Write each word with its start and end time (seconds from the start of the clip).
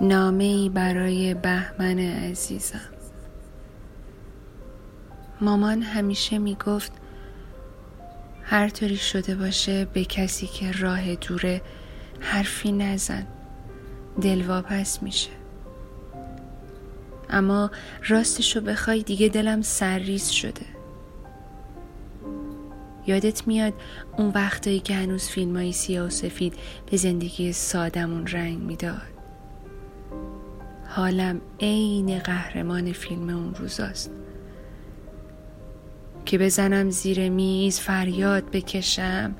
نامه 0.00 0.44
ای 0.44 0.68
برای 0.68 1.34
بهمن 1.34 1.98
عزیزم. 1.98 2.80
مامان 5.40 5.82
همیشه 5.82 6.38
می‌گفت 6.38 6.92
هر 8.42 8.68
طوری 8.68 8.96
شده 8.96 9.34
باشه 9.34 9.84
به 9.84 10.04
کسی 10.04 10.46
که 10.46 10.72
راه 10.72 11.14
دوره 11.14 11.62
حرفی 12.20 12.72
نزن 12.72 13.26
دلواپس 14.20 15.02
میشه. 15.02 15.30
اما 17.30 17.70
راستشو 18.08 18.60
بخوای 18.60 19.02
دیگه 19.02 19.28
دلم 19.28 19.62
سرریز 19.62 20.28
شده. 20.28 20.66
یادت 23.06 23.46
میاد 23.48 23.72
اون 24.18 24.28
وقتایی 24.34 24.80
که 24.80 24.94
هنوز 24.94 25.28
فیلم 25.28 25.56
های 25.56 25.72
سیاه 25.72 26.06
و 26.06 26.10
سفید 26.10 26.54
به 26.90 26.96
زندگی 26.96 27.52
سادمون 27.52 28.26
رنگ 28.26 28.58
می‌داد؟ 28.58 29.21
حالم 30.94 31.40
عین 31.60 32.18
قهرمان 32.18 32.92
فیلم 32.92 33.28
اون 33.28 33.54
روزاست. 33.54 34.10
که 36.24 36.38
بزنم 36.38 36.90
زیر 36.90 37.28
میز 37.28 37.80
فریاد 37.80 38.50
بکشم 38.50 39.34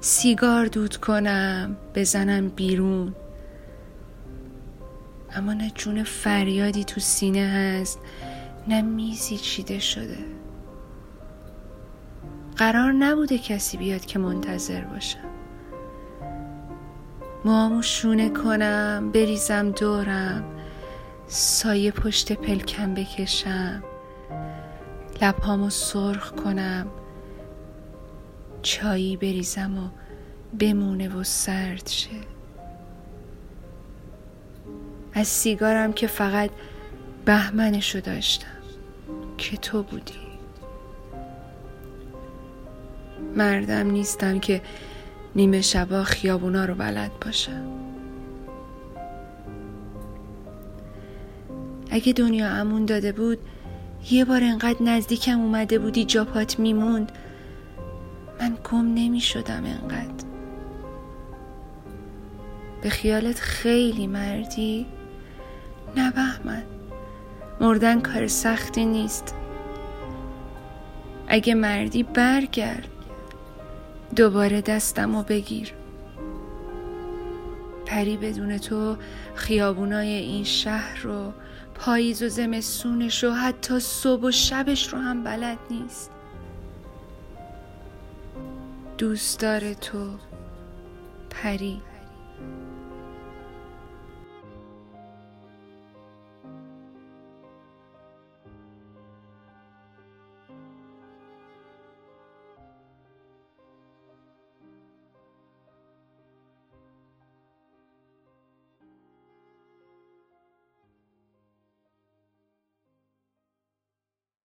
سیگار 0.00 0.66
دود 0.66 0.96
کنم 0.96 1.76
بزنم 1.94 2.48
بیرون. 2.48 3.14
اما 5.32 5.52
نه 5.52 5.70
جون 5.74 6.02
فریادی 6.02 6.84
تو 6.84 7.00
سینه 7.00 7.46
هست 7.46 7.98
نه 8.68 8.82
میزی 8.82 9.36
چیده 9.36 9.78
شده. 9.78 10.18
قرار 12.56 12.92
نبوده 12.92 13.38
کسی 13.38 13.76
بیاد 13.76 14.04
که 14.04 14.18
منتظر 14.18 14.80
باشم. 14.80 15.18
موامو 17.44 17.82
شونه 17.82 18.28
کنم 18.28 19.10
بریزم 19.14 19.70
دورم. 19.70 20.53
سایه 21.26 21.90
پشت 21.90 22.32
پلکم 22.32 22.94
بکشم. 22.94 23.82
لبهامو 25.22 25.70
سرخ 25.70 26.30
کنم. 26.30 26.86
چایی 28.62 29.16
بریزم 29.16 29.78
و 29.78 29.88
بمونه 30.58 31.08
و 31.08 31.22
سرد 31.22 31.88
شه. 31.88 32.10
از 35.12 35.28
سیگارم 35.28 35.92
که 35.92 36.06
فقط 36.06 36.50
بهمنشو 37.24 38.00
داشتم 38.00 38.46
که 39.38 39.56
تو 39.56 39.82
بودی. 39.82 40.14
مردم 43.36 43.90
نیستم 43.90 44.40
که 44.40 44.62
نیمه 45.36 45.60
شبا 45.60 46.02
خیابونا 46.02 46.64
رو 46.64 46.74
بلد 46.74 47.10
باشم. 47.24 47.93
اگه 51.94 52.12
دنیا 52.12 52.48
امون 52.48 52.84
داده 52.84 53.12
بود 53.12 53.38
یه 54.10 54.24
بار 54.24 54.44
انقدر 54.44 54.82
نزدیکم 54.82 55.40
اومده 55.40 55.78
بودی 55.78 56.04
جاپات 56.04 56.58
میموند. 56.58 57.12
من 58.40 58.56
گم 58.70 58.94
نمی 58.94 59.20
شدم 59.20 59.64
انقدر. 59.64 60.24
به 62.82 62.90
خیالت 62.90 63.40
خیلی 63.40 64.06
مردی؟ 64.06 64.86
نه 65.96 66.10
بهمن 66.10 66.62
مردن 67.60 68.00
کار 68.00 68.26
سختی 68.26 68.84
نیست. 68.84 69.34
اگه 71.28 71.54
مردی 71.54 72.02
برگرد. 72.02 72.88
دوباره 74.16 74.60
دستم 74.60 75.14
و 75.14 75.22
بگیر. 75.22 75.72
پری 77.86 78.16
بدون 78.16 78.58
تو 78.58 78.96
خیابونای 79.34 80.08
این 80.08 80.44
شهر 80.44 80.98
رو 81.02 81.32
پاییز 81.74 82.22
و 82.22 82.28
زمستونش 82.28 83.24
رو 83.24 83.30
حتی 83.30 83.80
صبح 83.80 84.22
و 84.22 84.30
شبش 84.30 84.92
رو 84.92 84.98
هم 84.98 85.24
بلد 85.24 85.58
نیست. 85.70 86.10
دوست 88.98 89.40
داره 89.40 89.74
تو 89.74 90.10
پری. 91.30 91.82